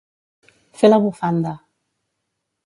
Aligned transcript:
Fer 0.79 0.89
la 0.91 0.99
bufanda. 1.03 1.53